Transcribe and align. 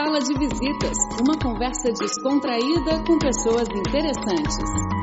Sala 0.00 0.18
de 0.18 0.32
Visitas, 0.32 0.96
uma 1.20 1.36
conversa 1.36 1.92
descontraída 1.92 3.04
com 3.06 3.18
pessoas 3.18 3.68
interessantes. 3.68 4.99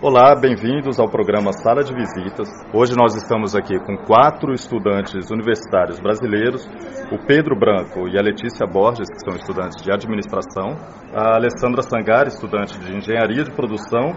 Olá, 0.00 0.32
bem-vindos 0.36 1.00
ao 1.00 1.10
programa 1.10 1.52
Sala 1.52 1.82
de 1.82 1.92
Visitas. 1.92 2.48
Hoje 2.72 2.94
nós 2.96 3.16
estamos 3.16 3.56
aqui 3.56 3.76
com 3.80 3.96
quatro 4.06 4.52
estudantes 4.52 5.28
universitários 5.28 5.98
brasileiros, 5.98 6.64
o 7.10 7.18
Pedro 7.26 7.58
Branco 7.58 8.06
e 8.06 8.16
a 8.16 8.22
Letícia 8.22 8.64
Borges, 8.64 9.08
que 9.10 9.18
são 9.28 9.34
estudantes 9.34 9.82
de 9.82 9.92
administração, 9.92 10.76
a 11.12 11.34
Alessandra 11.34 11.82
Sangari, 11.82 12.28
estudante 12.28 12.78
de 12.78 12.96
engenharia 12.96 13.42
de 13.42 13.50
produção, 13.50 14.14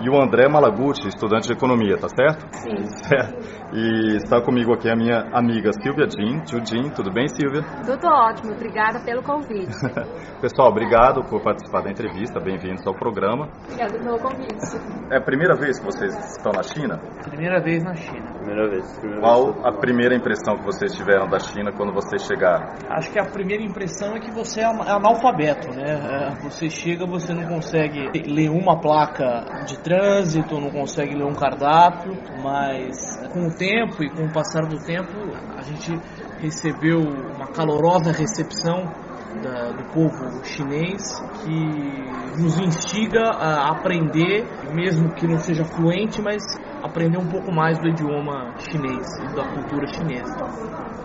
e 0.00 0.08
o 0.08 0.20
André 0.20 0.48
Malaguti, 0.48 1.08
estudante 1.08 1.48
de 1.48 1.54
economia, 1.54 1.96
tá 1.96 2.08
certo? 2.08 2.46
Sim. 2.52 2.86
Certo. 2.86 3.66
E 3.72 4.16
está 4.16 4.40
comigo 4.40 4.72
aqui 4.72 4.88
a 4.88 4.94
minha 4.94 5.26
amiga 5.32 5.72
Silvia 5.72 6.06
Jean. 6.08 6.38
Tio 6.44 6.64
Jean, 6.64 6.88
tudo 6.94 7.12
bem, 7.12 7.26
Silvia? 7.26 7.62
Tudo 7.84 8.06
ótimo, 8.06 8.52
obrigada 8.52 9.04
pelo 9.04 9.24
convite. 9.24 9.74
Pessoal, 10.40 10.70
obrigado 10.70 11.24
por 11.28 11.42
participar 11.42 11.82
da 11.82 11.90
entrevista, 11.90 12.38
bem-vindos 12.38 12.86
ao 12.86 12.94
programa. 12.94 13.48
Obrigada 13.64 13.98
pelo 13.98 14.18
convite. 14.18 15.15
É 15.16 15.18
a 15.18 15.22
primeira 15.22 15.56
vez 15.56 15.78
que 15.78 15.86
vocês 15.86 16.14
estão 16.36 16.52
na 16.52 16.62
China? 16.62 16.98
Primeira 17.22 17.58
vez 17.58 17.82
na 17.82 17.94
China. 17.94 18.34
Primeira 18.34 18.68
vez. 18.68 18.98
Primeira 18.98 19.22
Qual 19.22 19.52
vez. 19.54 19.64
a 19.64 19.72
primeira 19.72 20.14
impressão 20.14 20.58
que 20.58 20.64
vocês 20.64 20.92
tiveram 20.92 21.26
da 21.26 21.38
China 21.38 21.72
quando 21.72 21.90
vocês 21.90 22.22
chegaram? 22.26 22.74
Acho 22.90 23.10
que 23.10 23.18
a 23.18 23.24
primeira 23.24 23.62
impressão 23.62 24.14
é 24.14 24.20
que 24.20 24.30
você 24.30 24.60
é 24.60 24.64
analfabeto, 24.66 25.70
né? 25.70 25.84
É, 25.86 26.42
Você 26.42 26.68
chega, 26.68 27.06
você 27.06 27.32
não 27.32 27.48
consegue 27.48 28.10
ler 28.30 28.50
uma 28.50 28.78
placa 28.78 29.64
de 29.66 29.78
trânsito, 29.78 30.60
não 30.60 30.70
consegue 30.70 31.14
ler 31.14 31.24
um 31.24 31.34
cardápio, 31.34 32.12
mas 32.42 32.94
com 33.32 33.46
o 33.46 33.56
tempo 33.56 34.04
e 34.04 34.10
com 34.10 34.26
o 34.26 34.32
passar 34.34 34.66
do 34.66 34.76
tempo, 34.84 35.14
a 35.56 35.62
gente 35.62 35.98
recebeu 36.42 36.98
uma 37.00 37.46
calorosa 37.46 38.12
recepção 38.12 38.84
da- 39.40 39.72
do 39.72 39.84
povo 39.92 40.42
chinês 40.44 41.00
que 41.42 42.32
nos 42.38 42.58
instiga 42.58 43.22
a 43.22 43.70
aprender, 43.70 44.46
mesmo 44.72 45.12
que 45.14 45.26
não 45.26 45.38
seja 45.38 45.64
fluente, 45.64 46.20
mas 46.22 46.42
aprender 46.86 47.18
um 47.18 47.28
pouco 47.28 47.52
mais 47.52 47.78
do 47.78 47.88
idioma 47.88 48.54
chinês 48.58 49.06
e 49.22 49.34
da 49.34 49.44
cultura 49.52 49.86
chinesa. 49.86 50.36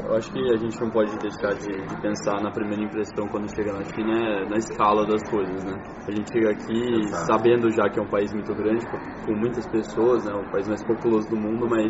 Eu 0.07 0.15
acho 0.15 0.31
que 0.33 0.39
a 0.51 0.57
gente 0.57 0.75
não 0.81 0.89
pode 0.91 1.11
deixar 1.19 1.53
de, 1.55 1.71
de 1.87 1.95
pensar 2.01 2.41
na 2.41 2.51
primeira 2.51 2.83
impressão 2.83 3.27
quando 3.29 3.47
chega 3.55 3.71
na 3.71 3.83
China 3.83 4.11
é 4.11 4.45
na 4.49 4.57
escala 4.57 5.05
das 5.07 5.21
coisas, 5.29 5.63
né? 5.63 5.71
A 6.07 6.11
gente 6.11 6.27
chega 6.33 6.51
aqui 6.51 6.79
Exato. 6.99 7.25
sabendo 7.31 7.69
já 7.71 7.87
que 7.89 7.99
é 7.99 8.03
um 8.03 8.09
país 8.09 8.31
muito 8.33 8.53
grande, 8.55 8.83
com, 8.87 8.97
com 8.97 9.33
muitas 9.39 9.63
pessoas, 9.69 10.25
né? 10.25 10.33
O 10.33 10.49
país 10.51 10.67
mais 10.67 10.83
populoso 10.85 11.29
do 11.29 11.37
mundo, 11.37 11.67
mas 11.69 11.87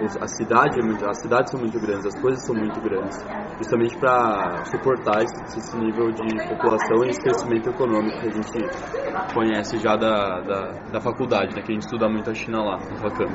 os- 0.00 0.16
a 0.22 0.28
cidade 0.40 0.80
é 0.80 0.84
muito, 0.86 1.04
as 1.04 1.18
cidades 1.20 1.50
são 1.50 1.60
muito 1.60 1.78
grandes, 1.80 2.06
as 2.06 2.16
coisas 2.22 2.40
são 2.46 2.56
muito 2.56 2.80
grandes, 2.80 3.16
justamente 3.60 3.98
para 3.98 4.64
suportar 4.72 5.20
esse, 5.22 5.58
esse 5.58 5.74
nível 5.78 6.08
de 6.08 6.24
população 6.48 7.04
e 7.04 7.08
esse 7.10 7.20
crescimento 7.20 7.68
econômico 7.68 8.16
que 8.22 8.28
a 8.28 8.34
gente 8.38 8.56
conhece 9.34 9.78
já 9.78 9.96
da, 9.96 10.40
da, 10.40 10.60
da 10.92 11.00
faculdade, 11.00 11.54
né? 11.54 11.62
Que 11.62 11.72
a 11.72 11.74
gente 11.74 11.84
estuda 11.84 12.08
muito 12.08 12.30
a 12.30 12.34
China 12.34 12.62
lá, 12.62 12.76
no 12.78 12.96
Facamp. 12.96 13.30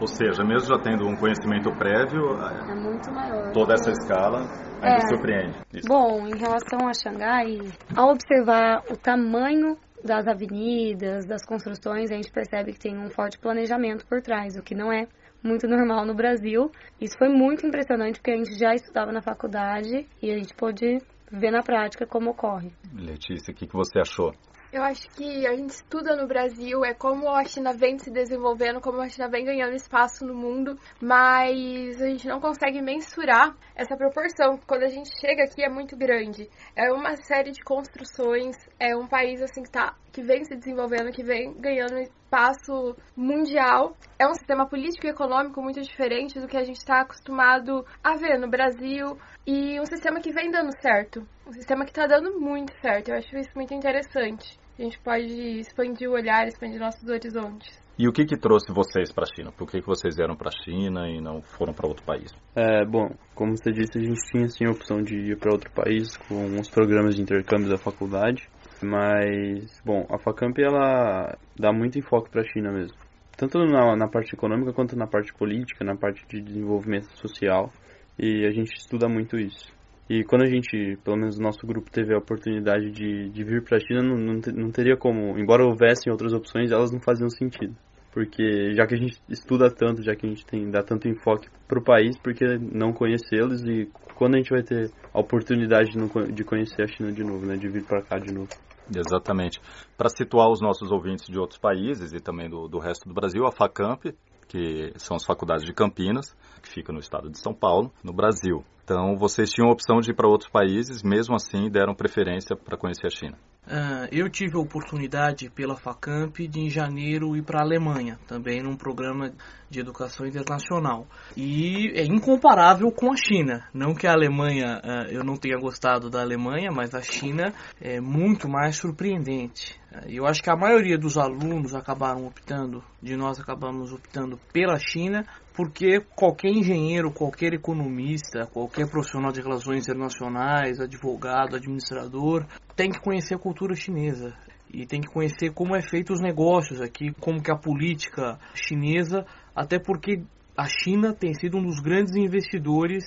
Ou 0.00 0.06
seja, 0.06 0.44
mesmo 0.44 0.68
já 0.68 0.78
tendo 0.82 1.06
um 1.06 1.16
conhecimento 1.16 1.70
prévio, 1.76 2.22
É 2.70 2.74
muito 2.74 3.10
maior. 3.12 3.52
toda 3.52 3.74
essa 3.74 3.90
escala 3.90 4.40
ainda 4.82 4.96
É. 5.02 5.08
surpreende. 5.08 5.56
Isso. 5.74 5.88
Bom, 5.88 6.26
em 6.26 6.36
relação 6.38 6.88
a 6.88 6.92
Xangai, 6.92 7.58
ao 7.96 8.10
observar 8.10 8.82
o 8.90 8.96
tamanho 8.96 9.76
das 10.04 10.26
avenidas, 10.26 11.26
das 11.26 11.44
construções, 11.44 12.10
a 12.10 12.14
gente 12.14 12.30
percebe 12.30 12.72
que 12.72 12.78
tem 12.78 12.96
um 12.96 13.10
forte 13.10 13.38
planejamento 13.38 14.06
por 14.06 14.20
trás, 14.22 14.56
o 14.56 14.62
que 14.62 14.74
não 14.74 14.92
é 14.92 15.06
muito 15.42 15.66
normal 15.66 16.04
no 16.04 16.14
Brasil. 16.14 16.70
Isso 17.00 17.16
foi 17.18 17.28
muito 17.28 17.66
impressionante 17.66 18.18
porque 18.20 18.32
a 18.32 18.36
gente 18.36 18.58
já 18.58 18.74
estudava 18.74 19.12
na 19.12 19.22
faculdade 19.22 20.06
e 20.22 20.30
a 20.30 20.36
gente 20.36 20.54
pôde 20.54 20.98
ver 21.30 21.50
na 21.50 21.62
prática 21.62 22.06
como 22.06 22.30
ocorre. 22.30 22.70
Letícia, 22.94 23.52
o 23.52 23.54
que, 23.56 23.66
que 23.66 23.72
você 23.74 23.98
achou? 23.98 24.32
Eu 24.76 24.82
acho 24.82 25.08
que 25.12 25.46
a 25.46 25.56
gente 25.56 25.70
estuda 25.70 26.14
no 26.14 26.26
Brasil 26.26 26.84
é 26.84 26.92
como 26.92 27.30
a 27.30 27.42
China 27.44 27.72
vem 27.72 27.98
se 27.98 28.10
desenvolvendo, 28.10 28.78
como 28.78 29.00
a 29.00 29.08
China 29.08 29.26
vem 29.26 29.42
ganhando 29.42 29.74
espaço 29.74 30.22
no 30.22 30.34
mundo, 30.34 30.78
mas 31.00 31.98
a 31.98 32.06
gente 32.06 32.28
não 32.28 32.38
consegue 32.38 32.82
mensurar 32.82 33.56
essa 33.74 33.96
proporção. 33.96 34.60
Quando 34.66 34.82
a 34.82 34.88
gente 34.88 35.08
chega 35.18 35.44
aqui 35.44 35.64
é 35.64 35.70
muito 35.70 35.96
grande. 35.96 36.50
É 36.76 36.92
uma 36.92 37.16
série 37.16 37.52
de 37.52 37.64
construções, 37.64 38.54
é 38.78 38.94
um 38.94 39.06
país 39.06 39.40
assim 39.40 39.62
que 39.62 39.70
tá 39.70 39.96
que 40.12 40.20
vem 40.20 40.44
se 40.44 40.54
desenvolvendo, 40.54 41.10
que 41.10 41.24
vem 41.24 41.54
ganhando 41.54 41.98
espaço 41.98 42.94
mundial. 43.16 43.96
É 44.18 44.28
um 44.28 44.34
sistema 44.34 44.66
político 44.68 45.06
e 45.06 45.10
econômico 45.10 45.62
muito 45.62 45.80
diferente 45.80 46.38
do 46.38 46.46
que 46.46 46.56
a 46.56 46.64
gente 46.64 46.76
está 46.76 47.00
acostumado 47.00 47.82
a 48.04 48.14
ver 48.14 48.38
no 48.38 48.48
Brasil 48.48 49.16
e 49.46 49.80
um 49.80 49.86
sistema 49.86 50.20
que 50.20 50.32
vem 50.32 50.50
dando 50.50 50.78
certo. 50.82 51.26
Um 51.46 51.52
sistema 51.52 51.86
que 51.86 51.92
está 51.92 52.06
dando 52.06 52.38
muito 52.38 52.78
certo. 52.82 53.08
Eu 53.08 53.16
acho 53.16 53.34
isso 53.38 53.52
muito 53.54 53.72
interessante. 53.72 54.65
A 54.78 54.82
gente 54.82 54.98
pode 54.98 55.60
expandir 55.60 56.08
o 56.08 56.12
olhar, 56.12 56.46
expandir 56.46 56.78
nossos 56.78 57.08
horizontes. 57.08 57.82
E 57.98 58.06
o 58.06 58.12
que, 58.12 58.26
que 58.26 58.36
trouxe 58.36 58.70
vocês 58.70 59.10
para 59.10 59.24
a 59.24 59.34
China? 59.34 59.50
Por 59.50 59.66
que, 59.66 59.80
que 59.80 59.86
vocês 59.86 60.14
vieram 60.14 60.36
para 60.36 60.50
a 60.50 60.64
China 60.64 61.08
e 61.08 61.18
não 61.18 61.40
foram 61.40 61.72
para 61.72 61.88
outro 61.88 62.04
país? 62.04 62.30
É, 62.54 62.84
bom, 62.84 63.08
como 63.34 63.56
você 63.56 63.72
disse, 63.72 63.96
a 63.96 64.02
gente 64.02 64.20
tinha 64.30 64.46
sim 64.48 64.66
a 64.66 64.70
opção 64.70 65.02
de 65.02 65.16
ir 65.16 65.38
para 65.38 65.50
outro 65.50 65.70
país 65.72 66.14
com 66.28 66.44
os 66.60 66.68
programas 66.68 67.16
de 67.16 67.22
intercâmbio 67.22 67.70
da 67.70 67.78
faculdade, 67.78 68.50
mas, 68.82 69.80
bom, 69.82 70.06
a 70.10 70.18
Facamp 70.18 70.58
ela 70.58 71.38
dá 71.58 71.72
muito 71.72 71.98
enfoque 71.98 72.28
para 72.28 72.42
a 72.42 72.44
China 72.44 72.70
mesmo, 72.70 72.98
tanto 73.34 73.58
na, 73.60 73.96
na 73.96 74.08
parte 74.08 74.34
econômica 74.34 74.74
quanto 74.74 74.94
na 74.94 75.06
parte 75.06 75.32
política, 75.32 75.82
na 75.82 75.96
parte 75.96 76.22
de 76.28 76.42
desenvolvimento 76.42 77.08
social, 77.16 77.72
e 78.18 78.44
a 78.44 78.50
gente 78.50 78.74
estuda 78.76 79.08
muito 79.08 79.38
isso. 79.38 79.74
E 80.08 80.22
quando 80.24 80.42
a 80.42 80.48
gente, 80.48 80.96
pelo 81.02 81.16
menos 81.16 81.36
o 81.38 81.42
nosso 81.42 81.66
grupo, 81.66 81.90
teve 81.90 82.14
a 82.14 82.18
oportunidade 82.18 82.90
de, 82.90 83.28
de 83.30 83.44
vir 83.44 83.62
para 83.62 83.76
a 83.76 83.80
China, 83.80 84.02
não, 84.02 84.16
não, 84.16 84.40
não 84.54 84.70
teria 84.70 84.96
como, 84.96 85.38
embora 85.38 85.64
houvessem 85.64 86.12
outras 86.12 86.32
opções, 86.32 86.70
elas 86.70 86.92
não 86.92 87.00
faziam 87.00 87.28
sentido 87.28 87.74
porque 88.16 88.72
já 88.72 88.86
que 88.86 88.94
a 88.94 88.96
gente 88.96 89.20
estuda 89.28 89.70
tanto, 89.70 90.02
já 90.02 90.16
que 90.16 90.24
a 90.24 90.28
gente 90.30 90.46
tem 90.46 90.70
dá 90.70 90.82
tanto 90.82 91.06
enfoque 91.06 91.50
para 91.68 91.78
o 91.78 91.84
país, 91.84 92.16
porque 92.16 92.46
não 92.56 92.90
conhecê-los 92.90 93.62
e 93.66 93.90
quando 94.14 94.36
a 94.36 94.38
gente 94.38 94.48
vai 94.48 94.62
ter 94.62 94.90
a 95.12 95.20
oportunidade 95.20 95.90
de, 95.90 95.98
não 95.98 96.08
de 96.32 96.42
conhecer 96.42 96.82
a 96.82 96.86
China 96.86 97.12
de 97.12 97.22
novo, 97.22 97.44
né, 97.44 97.58
de 97.58 97.68
vir 97.68 97.84
para 97.84 98.00
cá 98.00 98.18
de 98.18 98.32
novo. 98.32 98.48
Exatamente. 98.88 99.60
Para 99.98 100.08
situar 100.08 100.48
os 100.48 100.62
nossos 100.62 100.90
ouvintes 100.90 101.26
de 101.26 101.38
outros 101.38 101.58
países 101.58 102.14
e 102.14 102.18
também 102.18 102.48
do, 102.48 102.66
do 102.68 102.78
resto 102.78 103.06
do 103.06 103.14
Brasil, 103.14 103.44
a 103.44 103.52
FACAMP, 103.52 104.16
que 104.48 104.94
são 104.96 105.14
as 105.14 105.24
faculdades 105.26 105.66
de 105.66 105.74
Campinas, 105.74 106.34
que 106.62 106.70
fica 106.70 106.94
no 106.94 107.00
estado 107.00 107.28
de 107.28 107.38
São 107.38 107.52
Paulo, 107.52 107.92
no 108.02 108.14
Brasil. 108.14 108.64
Então, 108.86 109.16
vocês 109.16 109.50
tinham 109.50 109.68
a 109.68 109.72
opção 109.72 109.98
de 109.98 110.12
ir 110.12 110.14
para 110.14 110.28
outros 110.28 110.48
países, 110.48 111.02
mesmo 111.02 111.34
assim 111.34 111.68
deram 111.68 111.92
preferência 111.92 112.54
para 112.54 112.78
conhecer 112.78 113.08
a 113.08 113.10
China. 113.10 113.36
Ah, 113.68 114.06
eu 114.12 114.30
tive 114.30 114.56
a 114.56 114.60
oportunidade 114.60 115.50
pela 115.50 115.74
Facamp 115.74 116.38
de 116.38 116.60
em 116.60 116.70
janeiro 116.70 117.36
ir 117.36 117.42
para 117.42 117.58
a 117.58 117.64
Alemanha, 117.64 118.16
também 118.28 118.62
num 118.62 118.76
programa 118.76 119.32
de 119.68 119.80
educação 119.80 120.24
internacional. 120.24 121.04
E 121.36 121.90
é 121.96 122.04
incomparável 122.04 122.92
com 122.92 123.12
a 123.12 123.16
China. 123.16 123.66
Não 123.74 123.92
que 123.92 124.06
a 124.06 124.12
Alemanha, 124.12 124.80
ah, 124.84 125.06
eu 125.10 125.24
não 125.24 125.36
tenha 125.36 125.58
gostado 125.58 126.08
da 126.08 126.20
Alemanha, 126.20 126.70
mas 126.70 126.94
a 126.94 127.02
China 127.02 127.52
é 127.80 128.00
muito 128.00 128.48
mais 128.48 128.76
surpreendente. 128.76 129.76
Ah, 129.92 130.04
Eu 130.06 130.26
acho 130.26 130.40
que 130.40 130.50
a 130.50 130.56
maioria 130.56 130.96
dos 130.96 131.18
alunos 131.18 131.74
acabaram 131.74 132.24
optando, 132.24 132.84
de 133.02 133.16
nós 133.16 133.40
acabamos 133.40 133.92
optando 133.92 134.38
pela 134.52 134.78
China, 134.78 135.26
porque 135.56 136.00
qualquer 136.14 136.50
engenheiro, 136.50 137.10
qualquer 137.10 137.54
economista, 137.54 138.46
qualquer 138.52 138.88
profissional 138.90 139.32
de 139.32 139.40
relações 139.40 139.84
internacionais, 139.84 140.78
advogado, 140.78 141.56
administrador, 141.56 142.44
tem 142.76 142.90
que 142.90 143.00
conhecer 143.00 143.34
a 143.34 143.38
cultura 143.38 143.74
chinesa 143.74 144.34
e 144.72 144.84
tem 144.84 145.00
que 145.00 145.08
conhecer 145.08 145.52
como 145.54 145.74
é 145.74 145.80
feito 145.80 146.12
os 146.12 146.20
negócios 146.20 146.82
aqui, 146.82 147.10
como 147.18 147.42
que 147.42 147.50
a 147.50 147.56
política 147.56 148.38
chinesa, 148.54 149.24
até 149.54 149.78
porque 149.78 150.22
a 150.54 150.66
China 150.66 151.14
tem 151.14 151.32
sido 151.32 151.56
um 151.56 151.62
dos 151.62 151.80
grandes 151.80 152.14
investidores 152.14 153.04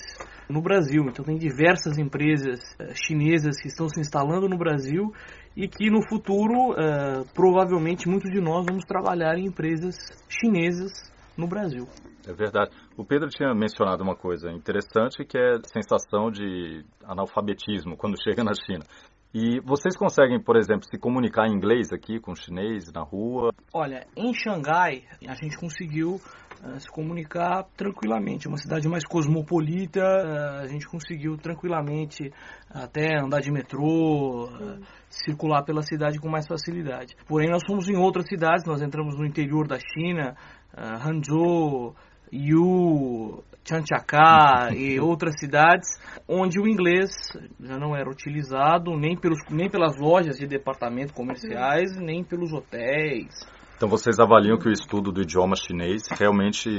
no 0.49 0.61
Brasil. 0.61 1.05
Então 1.07 1.23
tem 1.23 1.37
diversas 1.37 1.99
empresas 1.99 2.59
eh, 2.79 2.93
chinesas 2.95 3.61
que 3.61 3.67
estão 3.67 3.87
se 3.87 3.99
instalando 3.99 4.49
no 4.49 4.57
Brasil 4.57 5.13
e 5.55 5.67
que 5.67 5.89
no 5.91 6.01
futuro 6.07 6.73
eh, 6.73 7.23
provavelmente 7.33 8.07
muitos 8.07 8.31
de 8.31 8.41
nós 8.41 8.65
vamos 8.67 8.85
trabalhar 8.85 9.37
em 9.37 9.45
empresas 9.45 9.95
chinesas 10.27 10.91
no 11.39 11.47
Brasil. 11.47 11.87
É 12.27 12.33
verdade. 12.33 12.71
O 12.97 13.05
Pedro 13.05 13.29
tinha 13.29 13.53
mencionado 13.53 14.03
uma 14.03 14.15
coisa 14.15 14.51
interessante, 14.51 15.25
que 15.25 15.37
é 15.37 15.53
a 15.53 15.63
sensação 15.63 16.29
de 16.29 16.83
analfabetismo 17.03 17.97
quando 17.97 18.15
chega 18.21 18.43
na 18.43 18.53
China. 18.53 18.83
E 19.31 19.59
vocês 19.59 19.95
conseguem, 19.95 20.41
por 20.41 20.57
exemplo, 20.57 20.85
se 20.89 20.97
comunicar 20.99 21.47
em 21.47 21.53
inglês 21.53 21.93
aqui 21.93 22.19
com 22.19 22.33
chinês 22.33 22.91
na 22.91 23.03
rua? 23.03 23.51
Olha, 23.71 24.07
em 24.17 24.33
Xangai 24.33 25.03
a 25.27 25.35
gente 25.35 25.55
conseguiu 25.55 26.15
uh, 26.15 26.79
se 26.79 26.89
comunicar 26.89 27.63
tranquilamente. 27.77 28.47
É 28.47 28.49
uma 28.49 28.57
cidade 28.57 28.89
mais 28.89 29.05
cosmopolita, 29.05 30.01
uh, 30.01 30.63
a 30.63 30.67
gente 30.67 30.87
conseguiu 30.87 31.37
tranquilamente 31.37 32.31
até 32.71 33.19
andar 33.19 33.41
de 33.41 33.51
metrô, 33.51 34.45
uh, 34.45 34.79
circular 35.07 35.63
pela 35.63 35.83
cidade 35.83 36.17
com 36.17 36.27
mais 36.27 36.47
facilidade. 36.47 37.15
Porém, 37.27 37.51
nós 37.51 37.61
fomos 37.67 37.87
em 37.87 37.97
outras 37.97 38.25
cidades, 38.27 38.65
nós 38.65 38.81
entramos 38.81 39.15
no 39.15 39.27
interior 39.27 39.67
da 39.67 39.77
China, 39.77 40.35
Hangzhou, 40.75 41.95
Yu, 42.31 43.43
Chanchacá 43.63 44.69
e 44.73 44.99
outras 45.01 45.39
cidades 45.39 45.89
onde 46.27 46.59
o 46.59 46.67
inglês 46.67 47.11
já 47.59 47.77
não 47.77 47.95
era 47.95 48.09
utilizado 48.09 48.95
nem, 48.97 49.15
pelos, 49.17 49.39
nem 49.49 49.69
pelas 49.69 49.97
lojas 49.97 50.37
de 50.37 50.47
departamento 50.47 51.13
comerciais, 51.13 51.95
nem 51.97 52.23
pelos 52.23 52.53
hotéis. 52.53 53.33
Então 53.75 53.87
vocês 53.87 54.19
avaliam 54.19 54.57
que 54.57 54.67
o 54.67 54.73
estudo 54.73 55.09
do 55.09 55.21
idioma 55.21 55.55
chinês 55.55 56.01
realmente 56.11 56.69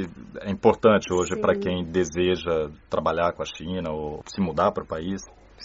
é 0.42 0.50
importante 0.50 1.06
hoje 1.10 1.34
para 1.40 1.58
quem 1.58 1.82
deseja 1.82 2.68
trabalhar 2.90 3.32
com 3.32 3.42
a 3.42 3.46
China 3.46 3.90
ou 3.90 4.22
se 4.26 4.38
mudar 4.38 4.70
para 4.72 4.84
o 4.84 4.86
país? 4.86 5.22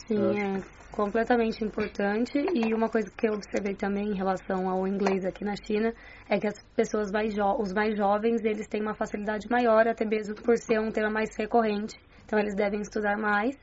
Sim, 0.08 0.38
é 0.38 0.76
completamente 0.96 1.64
importante. 1.64 2.38
E 2.54 2.74
uma 2.74 2.90
coisa 2.90 3.12
que 3.16 3.28
eu 3.28 3.34
observei 3.34 3.76
também 3.76 4.10
em 4.10 4.16
relação 4.16 4.70
ao 4.70 4.88
inglês 4.88 5.26
aqui 5.26 5.44
na 5.44 5.56
China 5.56 5.94
é 6.30 6.40
que 6.40 6.48
as 6.48 6.64
pessoas 6.76 7.12
mais 7.12 7.36
os 7.60 7.74
mais 7.74 7.98
jovens 7.98 8.44
eles 8.44 8.68
têm 8.68 8.82
uma 8.82 8.96
facilidade 8.96 9.48
maior, 9.50 9.88
até 9.88 10.06
mesmo 10.06 10.36
por 10.36 10.58
ser 10.58 10.80
um 10.80 10.92
tema 10.92 11.10
mais 11.10 11.30
recorrente. 11.38 11.96
Então 12.26 12.40
eles 12.40 12.56
devem 12.56 12.82
estudar 12.82 13.18
mais. 13.18 13.56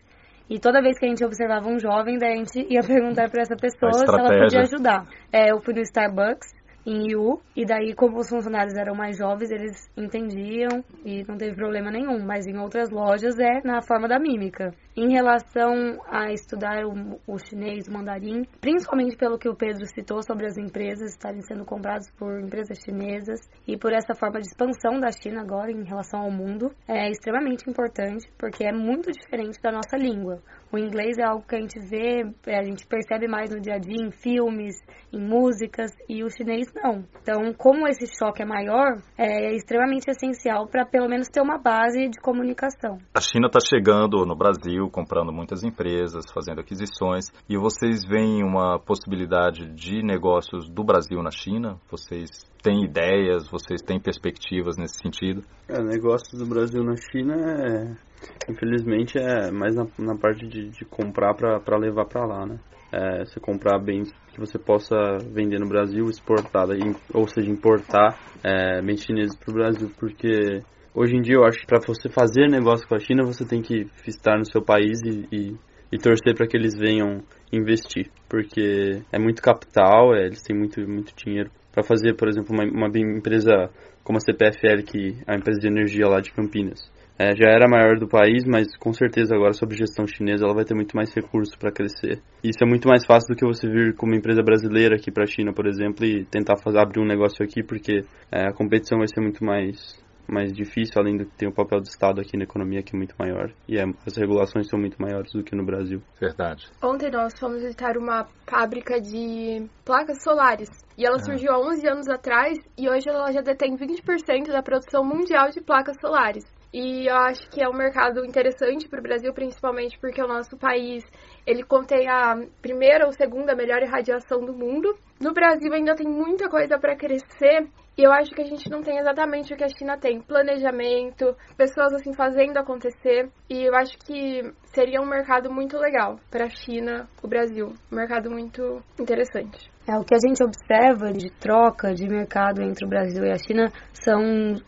E 0.51 0.59
toda 0.59 0.83
vez 0.83 0.99
que 0.99 1.07
a 1.07 1.09
gente 1.09 1.25
observava 1.25 1.67
um 1.69 1.79
jovem, 1.79 2.19
daí 2.19 2.35
a 2.35 2.37
gente 2.37 2.67
ia 2.71 2.81
perguntar 2.87 3.31
para 3.31 3.43
essa 3.43 3.57
pessoa 3.57 3.93
se 3.95 4.05
ela 4.05 4.43
podia 4.43 4.61
ajudar. 4.61 5.07
É, 5.33 5.51
eu 5.51 5.61
fui 5.63 5.73
no 5.73 5.81
Starbucks 5.81 6.62
em 6.87 7.11
Yu, 7.11 7.41
e 7.57 7.65
daí 7.65 7.95
como 7.95 8.19
os 8.19 8.29
funcionários 8.29 8.75
eram 8.75 8.95
mais 8.95 9.19
jovens, 9.19 9.51
eles 9.51 9.91
entendiam 9.97 10.85
e 11.05 11.25
não 11.25 11.37
teve 11.37 11.55
problema 11.55 11.91
nenhum, 11.91 12.25
mas 12.25 12.47
em 12.47 12.59
outras 12.59 12.91
lojas 12.91 13.39
é 13.39 13.61
na 13.65 13.81
forma 13.83 14.09
da 14.09 14.19
mímica. 14.19 14.75
Em 14.97 15.13
relação 15.13 15.99
a 16.07 16.33
estudar 16.33 16.85
o, 16.85 17.19
o 17.27 17.39
chinês, 17.39 17.89
o 17.89 17.93
mandarim, 17.93 18.45
principalmente 18.61 19.17
pelo 19.17 19.39
que 19.39 19.49
o 19.49 19.55
Pedro 19.55 19.87
citou 19.87 20.23
sobre 20.23 20.47
as 20.47 20.59
empresas 20.59 21.13
estarem 21.13 21.41
sendo 21.41 21.65
compradas 21.65 22.11
por 22.19 22.41
empresas 22.41 22.79
chinesas 22.79 23.41
e 23.67 23.77
por 23.77 23.93
essa 23.93 24.15
forma 24.15 24.41
de 24.41 24.49
expansão 24.49 25.01
da 25.01 25.11
China 25.11 25.41
agora 25.41 25.71
em 25.71 25.85
relação 25.85 26.21
ao 26.21 26.31
mundo, 26.31 26.75
é 26.87 27.11
extremamente 27.11 27.69
importante 27.69 28.31
porque 28.39 28.65
é 28.65 28.73
muito 28.73 29.11
diferente 29.11 29.61
da 29.63 29.73
nossa 29.73 29.97
língua. 29.97 30.43
O 30.73 30.79
inglês 30.79 31.19
é 31.19 31.23
algo 31.23 31.45
que 31.47 31.55
a 31.55 31.61
gente 31.61 31.79
vê, 31.79 32.25
é, 32.47 32.59
a 32.59 32.63
gente 32.63 32.87
percebe 32.87 33.29
mais 33.29 33.51
no 33.51 33.61
dia 33.61 33.75
a 33.75 33.79
dia, 33.79 34.07
em 34.07 34.11
filmes, 34.11 34.75
em 35.13 35.21
músicas, 35.21 35.91
e 36.09 36.25
o 36.25 36.31
chinês 36.31 36.72
não. 36.75 37.05
Então, 37.21 37.53
como 37.55 37.87
esse 37.87 38.07
choque 38.19 38.43
é 38.43 38.47
maior, 38.47 39.01
é 39.17 39.55
extremamente 39.55 40.11
essencial 40.11 40.67
para 40.67 40.85
pelo 40.85 41.09
menos 41.09 41.29
ter 41.29 41.41
uma 41.41 41.59
base 41.59 42.09
de 42.09 42.21
comunicação. 42.21 42.99
A 43.15 43.21
China 43.21 43.47
está 43.47 43.61
chegando 43.61 44.25
no 44.27 44.37
Brasil, 44.37 44.89
comprando 44.91 45.33
muitas 45.33 45.63
empresas, 45.63 46.25
fazendo 46.33 46.61
aquisições, 46.61 47.27
e 47.49 47.57
vocês 47.57 48.05
veem 48.07 48.43
uma 48.43 48.79
possibilidade 48.79 49.73
de 49.75 50.03
negócios 50.03 50.69
do 50.69 50.85
Brasil 50.85 51.23
na 51.23 51.31
China? 51.31 51.79
Vocês 51.91 52.29
têm 52.63 52.85
ideias, 52.85 53.49
vocês 53.51 53.83
têm 53.83 54.01
perspectivas 54.01 54.77
nesse 54.77 54.99
sentido? 54.99 55.43
É, 55.69 55.83
negócios 55.83 56.39
do 56.39 56.47
Brasil 56.47 56.83
na 56.83 56.95
China 56.97 57.35
é 57.35 58.13
Infelizmente 58.49 59.19
é 59.19 59.51
mais 59.51 59.75
na, 59.75 59.87
na 59.99 60.17
parte 60.17 60.47
de, 60.47 60.69
de 60.69 60.85
comprar 60.85 61.35
para 61.35 61.77
levar 61.77 62.07
para 62.07 62.25
lá, 62.25 62.47
né? 62.47 62.59
É, 62.93 63.25
você 63.25 63.41
comprar 63.41 63.79
bens 63.79 64.13
que 64.33 64.41
você 64.41 64.59
possa 64.59 64.97
vender 65.33 65.59
no 65.59 65.69
Brasil, 65.69 66.07
exportar, 66.07 66.67
ou 67.13 67.29
seja, 67.29 67.51
importar 67.51 68.19
é, 68.43 68.81
chineses 68.97 69.37
para 69.37 69.51
o 69.51 69.55
Brasil, 69.55 69.91
porque 69.99 70.63
hoje 70.95 71.17
em 71.17 71.21
dia 71.21 71.35
eu 71.35 71.45
acho 71.45 71.59
que 71.59 71.67
para 71.67 71.81
você 71.81 72.09
fazer 72.09 72.49
negócio 72.49 72.87
com 72.89 72.95
a 72.95 72.99
China 72.99 73.25
você 73.25 73.45
tem 73.45 73.61
que 73.61 73.87
estar 74.07 74.39
no 74.39 74.45
seu 74.45 74.63
país 74.63 75.01
e, 75.05 75.27
e, 75.31 75.57
e 75.93 75.99
torcer 75.99 76.35
para 76.35 76.47
que 76.47 76.57
eles 76.57 76.75
venham 76.75 77.23
investir, 77.53 78.11
porque 78.29 79.03
é 79.13 79.19
muito 79.19 79.43
capital, 79.43 80.15
é, 80.15 80.27
eles 80.27 80.43
têm 80.43 80.57
muito, 80.57 80.81
muito 80.89 81.15
dinheiro. 81.15 81.51
Para 81.71 81.83
fazer, 81.83 82.15
por 82.15 82.29
exemplo, 82.29 82.55
uma, 82.55 82.65
uma 82.65 82.89
empresa 82.99 83.71
como 84.05 84.19
a 84.19 84.21
CPFL, 84.21 84.83
que 84.85 85.17
é 85.27 85.33
a 85.33 85.37
empresa 85.37 85.59
de 85.61 85.69
energia 85.69 86.07
lá 86.07 86.21
de 86.21 86.33
Campinas 86.33 86.92
é, 87.19 87.35
já 87.37 87.49
era 87.49 87.67
a 87.67 87.71
maior 87.71 87.99
do 87.99 88.09
país, 88.09 88.45
mas 88.45 88.77
com 88.77 88.93
certeza 88.93 89.35
agora 89.35 89.53
sob 89.53 89.75
gestão 89.77 90.07
chinesa 90.07 90.45
ela 90.45 90.55
vai 90.55 90.65
ter 90.65 90.75
muito 90.75 90.97
mais 90.97 91.13
recursos 91.15 91.55
para 91.57 91.73
crescer. 91.73 92.21
Isso 92.43 92.63
é 92.63 92.67
muito 92.67 92.89
mais 92.89 93.05
fácil 93.05 93.35
do 93.35 93.39
que 93.39 93.47
você 93.47 93.69
vir 93.69 93.95
como 93.95 94.15
empresa 94.15 94.43
brasileira 94.43 94.97
aqui 94.97 95.11
para 95.11 95.25
a 95.25 95.27
China, 95.27 95.53
por 95.53 95.67
exemplo, 95.67 96.05
e 96.05 96.25
tentar 96.25 96.57
fazer, 96.57 96.79
abrir 96.79 97.01
um 97.01 97.07
negócio 97.07 97.45
aqui, 97.45 97.63
porque 97.63 98.05
é, 98.31 98.49
a 98.49 98.53
competição 98.53 98.99
vai 98.99 99.09
ser 99.09 99.21
muito 99.21 99.45
mais 99.45 100.01
mais 100.29 100.53
difícil, 100.53 100.95
além 100.97 101.17
do 101.17 101.27
que 101.27 101.37
tem 101.37 101.49
o 101.49 101.53
papel 101.53 101.81
do 101.81 101.87
Estado 101.87 102.21
aqui 102.21 102.37
na 102.37 102.45
economia 102.45 102.83
que 102.83 102.95
é 102.95 102.99
muito 102.99 103.15
maior 103.19 103.53
e 103.69 103.79
é, 103.79 103.85
as 104.07 104.17
regulações 104.17 104.69
são 104.69 104.79
muito 104.79 104.97
maiores 105.01 105.33
do 105.33 105.43
que 105.43 105.55
no 105.55 105.65
Brasil. 105.65 106.01
Verdade. 106.19 106.71
Ontem 106.83 107.11
nós 107.11 107.33
fomos 107.39 107.61
visitar 107.61 107.97
uma 107.99 108.27
fábrica 108.49 109.01
de 109.01 109.67
placas 109.85 110.23
solares 110.23 110.71
e 110.97 111.05
ela 111.05 111.17
ah. 111.17 111.25
surgiu 111.25 111.53
há 111.53 111.59
11 111.59 111.89
anos 111.89 112.09
atrás 112.09 112.59
e 112.79 112.89
hoje 112.89 113.09
ela 113.09 113.31
já 113.33 113.41
detém 113.41 113.77
20% 113.77 114.47
da 114.47 114.63
produção 114.63 115.05
mundial 115.05 115.51
de 115.51 115.61
placas 115.61 115.97
solares. 116.01 116.45
E 116.73 117.07
eu 117.07 117.17
acho 117.17 117.51
que 117.51 117.63
é 117.63 117.69
um 117.69 117.75
mercado 117.75 118.25
interessante 118.25 118.89
para 118.89 118.99
o 118.99 119.03
Brasil, 119.03 119.33
principalmente 119.35 119.99
porque 119.99 120.23
o 120.23 120.27
nosso 120.27 120.57
país 120.57 121.05
ele 121.47 121.63
contém 121.63 122.09
a 122.09 122.47
primeira 122.63 123.05
ou 123.05 123.13
segunda 123.13 123.55
melhor 123.55 123.83
irradiação 123.83 124.43
do 124.43 124.55
mundo. 124.55 124.97
No 125.21 125.35
Brasil 125.35 125.71
ainda 125.73 125.95
tem 125.95 126.09
muita 126.09 126.49
coisa 126.49 126.79
para 126.79 126.97
crescer 126.97 127.69
e 127.97 128.03
eu 128.03 128.13
acho 128.13 128.31
que 128.31 128.41
a 128.41 128.47
gente 128.47 128.71
não 128.71 128.83
tem 128.83 128.99
exatamente 128.99 129.53
o 129.53 129.57
que 129.57 129.65
a 129.65 129.69
China 129.69 129.99
tem: 129.99 130.21
planejamento, 130.21 131.37
pessoas 131.57 131.93
assim 131.93 132.13
fazendo 132.15 132.57
acontecer. 132.57 133.29
E 133.51 133.65
eu 133.65 133.75
acho 133.75 133.99
que 133.99 134.43
seria 134.65 135.01
um 135.01 135.07
mercado 135.07 135.53
muito 135.53 135.77
legal 135.77 136.19
para 136.31 136.47
a 136.47 136.51
China, 136.51 137.07
o 137.23 137.29
Brasil, 137.29 137.73
um 137.91 137.97
mercado 137.97 138.31
muito 138.31 138.83
interessante. 138.99 139.71
É, 139.87 139.99
o 139.99 140.05
que 140.05 140.15
a 140.15 140.19
gente 140.19 140.43
observa 140.43 141.13
de 141.13 141.29
troca 141.41 141.93
de 141.93 142.07
mercado 142.07 142.63
entre 142.63 142.87
o 142.87 142.89
Brasil 142.89 143.25
e 143.25 143.33
a 143.33 143.37
China 143.37 143.67
são 143.93 144.23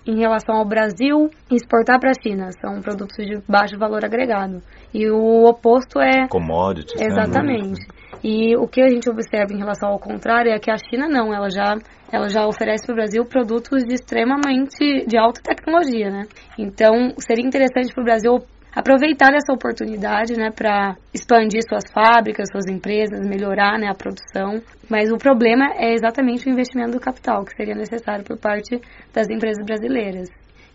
em 0.05 0.19
relação 0.19 0.57
ao 0.57 0.65
Brasil 0.65 1.31
exportar 1.51 2.01
para 2.01 2.11
a 2.11 2.21
China, 2.21 2.51
são 2.61 2.81
produtos 2.83 3.25
de 3.25 3.41
baixo 3.49 3.79
valor 3.79 4.05
agregado. 4.05 4.61
E 4.93 5.09
o 5.09 5.45
oposto 5.45 6.01
é 6.01 6.27
commodities. 6.29 7.01
Né? 7.01 7.07
Exatamente. 7.07 7.81
Né? 7.81 8.04
E 8.25 8.57
o 8.57 8.67
que 8.67 8.81
a 8.81 8.89
gente 8.89 9.11
observa 9.11 9.53
em 9.53 9.59
relação 9.59 9.91
ao 9.91 9.99
contrário 9.99 10.51
é 10.51 10.59
que 10.59 10.71
a 10.71 10.79
China 10.79 11.07
não, 11.07 11.35
ela 11.35 11.51
já 11.51 11.77
ela 12.11 12.27
já 12.31 12.47
oferece 12.47 12.87
para 12.87 12.95
o 12.95 12.97
Brasil 12.97 13.25
produtos 13.27 13.85
de 13.85 13.93
extremamente 13.93 15.05
de 15.07 15.19
alta 15.19 15.43
tecnologia, 15.43 16.09
né? 16.09 16.23
Então 16.59 17.13
seria 17.19 17.45
interessante 17.45 17.93
para 17.93 18.01
o 18.01 18.05
Brasil 18.05 18.39
aproveitar 18.75 19.35
essa 19.35 19.53
oportunidade, 19.53 20.35
né, 20.37 20.51
para 20.51 20.97
expandir 21.13 21.61
suas 21.69 21.85
fábricas, 21.93 22.49
suas 22.51 22.67
empresas, 22.67 23.21
melhorar, 23.21 23.79
né, 23.79 23.89
a 23.89 23.95
produção. 23.95 24.61
Mas 24.91 25.13
o 25.13 25.19
problema 25.19 25.67
é 25.77 25.93
exatamente 25.93 26.49
o 26.49 26.51
investimento 26.51 26.93
do 26.93 27.01
capital 27.01 27.45
que 27.45 27.55
seria 27.55 27.75
necessário 27.75 28.25
por 28.25 28.37
parte 28.39 28.81
das 29.13 29.29
empresas 29.29 29.65
brasileiras. 29.65 30.29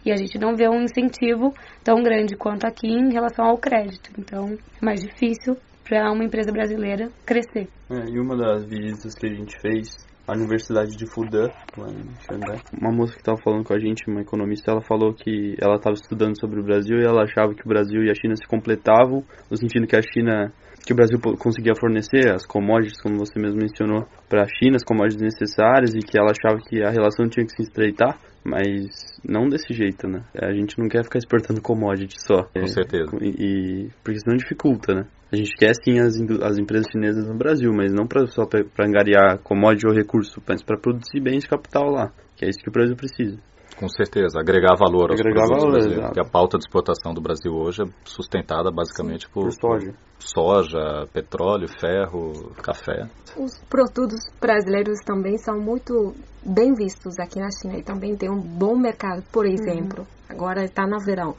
E 0.06 0.12
a 0.12 0.16
gente 0.16 0.38
não 0.38 0.56
vê 0.56 0.70
um 0.70 0.84
incentivo 0.84 1.54
tão 1.84 2.02
grande 2.02 2.38
quanto 2.38 2.66
aqui 2.66 2.88
em 2.88 3.12
relação 3.12 3.46
ao 3.46 3.58
crédito. 3.58 4.12
Então, 4.18 4.58
é 4.82 4.86
mais 4.86 5.02
difícil 5.02 5.58
para 5.90 6.12
uma 6.12 6.24
empresa 6.24 6.52
brasileira 6.52 7.10
crescer. 7.26 7.68
É, 7.90 8.08
e 8.08 8.20
uma 8.20 8.38
das 8.38 8.64
visitas 8.64 9.16
que 9.16 9.26
a 9.26 9.34
gente 9.34 9.60
fez 9.60 10.08
a 10.28 10.34
Universidade 10.34 10.96
de 10.96 11.08
Fudan, 11.08 11.50
lá 11.76 11.90
em 11.90 12.06
Xangai. 12.22 12.62
Uma 12.80 12.92
moça 12.92 13.14
que 13.14 13.20
estava 13.20 13.42
falando 13.44 13.66
com 13.66 13.74
a 13.74 13.80
gente, 13.80 14.08
uma 14.08 14.22
economista, 14.22 14.72
ela 14.72 14.82
falou 14.82 15.12
que 15.12 15.56
ela 15.60 15.78
estava 15.78 15.96
estudando 15.96 16.40
sobre 16.40 16.60
o 16.60 16.64
Brasil 16.64 17.00
e 17.00 17.04
ela 17.04 17.24
achava 17.24 17.56
que 17.56 17.66
o 17.66 17.68
Brasil 17.68 18.04
e 18.04 18.12
a 18.12 18.14
China 18.14 18.36
se 18.36 18.48
completavam, 18.48 19.24
no 19.50 19.58
sentido 19.58 19.88
que 19.88 19.96
a 19.96 20.02
China 20.02 20.54
que 20.86 20.94
o 20.94 20.96
Brasil 20.96 21.20
conseguia 21.38 21.74
fornecer 21.76 22.32
as 22.32 22.46
commodities, 22.46 23.02
como 23.02 23.18
você 23.18 23.40
mesmo 23.40 23.60
mencionou, 23.60 24.06
para 24.30 24.44
a 24.44 24.48
China, 24.48 24.76
as 24.76 24.84
commodities 24.84 25.22
necessárias 25.22 25.94
e 25.94 26.00
que 26.00 26.18
ela 26.18 26.32
achava 26.32 26.62
que 26.68 26.82
a 26.82 26.90
relação 26.90 27.28
tinha 27.28 27.46
que 27.46 27.52
se 27.52 27.64
estreitar, 27.64 28.18
mas 28.44 28.88
não 29.24 29.48
desse 29.48 29.74
jeito, 29.74 30.08
né? 30.08 30.24
A 30.36 30.52
gente 30.54 30.78
não 30.80 30.88
quer 30.88 31.04
ficar 31.04 31.20
exportando 31.20 31.62
commodities 31.62 32.24
só. 32.26 32.44
Com 32.44 32.60
é, 32.60 32.68
certeza. 32.68 33.12
E, 33.22 33.28
e, 33.28 33.90
porque 34.04 34.20
senão 34.20 34.38
dificulta, 34.38 34.94
né? 34.94 35.06
A 35.32 35.36
gente 35.36 35.56
quer 35.56 35.74
sim 35.84 36.00
as, 36.00 36.16
as 36.42 36.58
empresas 36.58 36.88
chinesas 36.92 37.28
no 37.28 37.36
Brasil, 37.36 37.72
mas 37.72 37.94
não 37.94 38.08
pra, 38.08 38.26
só 38.28 38.46
para 38.46 38.86
angariar 38.86 39.38
commodity 39.40 39.88
ou 39.88 39.94
recurso, 39.94 40.42
mas 40.48 40.64
para 40.64 40.78
produzir 40.78 41.22
bens 41.22 41.44
de 41.44 41.50
capital 41.50 41.90
lá, 41.92 42.12
que 42.36 42.46
é 42.46 42.50
isso 42.50 42.60
que 42.60 42.70
o 42.70 42.72
Brasil 42.72 42.96
precisa. 42.96 43.38
Com 43.80 43.88
certeza, 43.88 44.42
agregar 44.42 44.76
valor 44.76 45.10
aos 45.10 45.22
agregar 45.22 45.46
produtos 45.46 45.64
valor, 45.64 45.72
brasileiros. 45.72 46.06
Porque 46.08 46.20
a 46.20 46.30
pauta 46.30 46.58
de 46.58 46.66
exportação 46.66 47.14
do 47.14 47.22
Brasil 47.22 47.54
hoje 47.54 47.84
é 47.84 47.86
sustentada 48.04 48.70
basicamente 48.70 49.26
Sim, 49.26 49.32
por, 49.32 49.44
por, 49.44 49.80
soja. 49.80 49.94
soja, 50.20 51.08
petróleo, 51.14 51.68
ferro, 51.80 52.52
café. 52.62 53.08
Os 53.38 53.58
produtos 53.70 54.20
brasileiros 54.42 55.00
também 55.06 55.38
são 55.38 55.58
muito 55.58 56.14
bem 56.46 56.74
vistos 56.74 57.18
aqui 57.20 57.40
na 57.40 57.48
China 57.52 57.80
e 57.80 57.84
também 57.84 58.18
tem 58.18 58.30
um 58.30 58.42
bom 58.42 58.78
mercado, 58.78 59.24
por 59.32 59.46
uhum. 59.46 59.54
exemplo. 59.54 60.02
Uhum. 60.02 60.36
Agora 60.36 60.66
está 60.66 60.86
no 60.86 61.00
verão. 61.00 61.34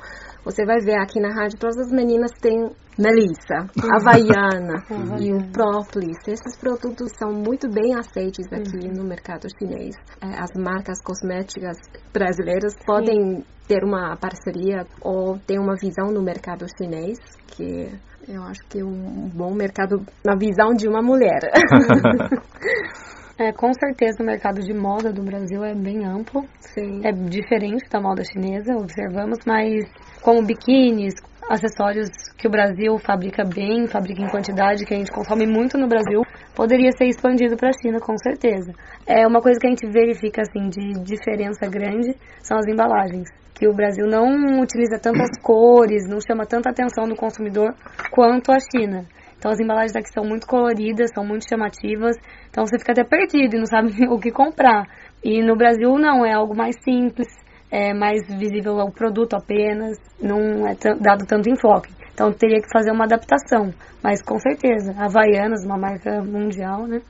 Você 0.44 0.64
vai 0.64 0.80
ver 0.80 0.98
aqui 0.98 1.20
na 1.20 1.34
rádio, 1.34 1.58
todas 1.58 1.76
as 1.78 1.92
meninas 1.92 2.30
têm 2.40 2.70
melissa, 2.98 3.68
havaiana 3.94 4.84
e 5.20 5.32
o 5.32 5.50
própolis. 5.50 6.16
Esses 6.26 6.56
produtos 6.58 7.12
são 7.18 7.32
muito 7.32 7.68
bem 7.68 7.94
aceitos 7.94 8.46
aqui 8.52 8.88
uhum. 8.88 9.02
no 9.02 9.04
mercado 9.04 9.46
chinês. 9.58 9.94
É, 10.20 10.38
as 10.38 10.50
marcas 10.56 11.00
cosméticas 11.02 11.76
brasileiras 12.12 12.72
Sim. 12.72 12.84
podem 12.86 13.44
ter 13.68 13.84
uma 13.84 14.16
parceria 14.16 14.84
ou 15.00 15.38
ter 15.38 15.58
uma 15.58 15.76
visão 15.76 16.12
no 16.12 16.22
mercado 16.22 16.66
chinês 16.76 17.18
que 17.46 17.88
eu 18.28 18.42
acho 18.42 18.60
que 18.68 18.80
é 18.80 18.84
um 18.84 19.28
bom 19.28 19.54
mercado 19.54 20.04
na 20.24 20.36
visão 20.36 20.72
de 20.72 20.88
uma 20.88 21.02
mulher. 21.02 21.40
É, 23.40 23.52
com 23.52 23.72
certeza 23.72 24.22
o 24.22 24.26
mercado 24.26 24.60
de 24.60 24.74
moda 24.74 25.10
do 25.10 25.22
Brasil 25.22 25.64
é 25.64 25.74
bem 25.74 26.04
amplo. 26.04 26.44
Sim. 26.60 27.00
É 27.02 27.10
diferente 27.10 27.88
da 27.88 27.98
moda 27.98 28.22
chinesa, 28.22 28.76
observamos, 28.76 29.38
mas 29.46 29.80
como 30.20 30.44
biquínis, 30.44 31.14
acessórios 31.48 32.10
que 32.36 32.46
o 32.46 32.50
Brasil 32.50 32.98
fabrica 32.98 33.42
bem, 33.42 33.86
fabrica 33.86 34.20
em 34.20 34.28
quantidade, 34.28 34.84
que 34.84 34.92
a 34.92 34.98
gente 34.98 35.10
consome 35.10 35.46
muito 35.46 35.78
no 35.78 35.88
Brasil, 35.88 36.20
poderia 36.54 36.92
ser 36.92 37.06
expandido 37.06 37.56
para 37.56 37.70
a 37.70 37.80
China, 37.80 37.98
com 37.98 38.14
certeza. 38.18 38.74
É 39.06 39.26
uma 39.26 39.40
coisa 39.40 39.58
que 39.58 39.66
a 39.66 39.70
gente 39.70 39.90
verifica 39.90 40.42
assim 40.42 40.68
de 40.68 41.02
diferença 41.02 41.66
grande 41.66 42.14
são 42.42 42.58
as 42.58 42.66
embalagens, 42.66 43.26
que 43.54 43.66
o 43.66 43.72
Brasil 43.72 44.06
não 44.06 44.60
utiliza 44.60 44.98
tantas 45.00 45.30
cores, 45.42 46.06
não 46.06 46.18
chama 46.20 46.44
tanta 46.44 46.68
atenção 46.68 47.08
do 47.08 47.16
consumidor 47.16 47.74
quanto 48.10 48.52
a 48.52 48.58
China. 48.60 49.06
Então 49.40 49.50
as 49.50 49.58
embalagens 49.58 49.96
aqui 49.96 50.12
são 50.12 50.22
muito 50.22 50.46
coloridas, 50.46 51.10
são 51.14 51.24
muito 51.24 51.48
chamativas, 51.48 52.14
então 52.50 52.66
você 52.66 52.78
fica 52.78 52.92
até 52.92 53.02
perdido 53.02 53.56
e 53.56 53.58
não 53.58 53.64
sabe 53.64 53.88
o 54.06 54.20
que 54.20 54.30
comprar. 54.30 54.84
E 55.24 55.42
no 55.42 55.56
Brasil 55.56 55.96
não, 55.98 56.26
é 56.26 56.34
algo 56.34 56.54
mais 56.54 56.76
simples, 56.84 57.26
é 57.70 57.94
mais 57.94 58.20
visível 58.28 58.78
ao 58.78 58.92
produto 58.92 59.34
apenas, 59.34 59.96
não 60.20 60.68
é 60.68 60.74
dado 61.00 61.24
tanto 61.26 61.48
enfoque. 61.48 61.90
Então 62.12 62.30
teria 62.34 62.60
que 62.60 62.68
fazer 62.70 62.92
uma 62.92 63.04
adaptação, 63.04 63.72
mas 64.04 64.20
com 64.20 64.38
certeza, 64.38 64.92
Havaianas, 64.98 65.64
uma 65.64 65.78
marca 65.78 66.22
mundial, 66.22 66.86
né? 66.86 67.00